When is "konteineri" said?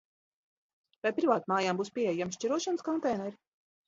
2.89-3.37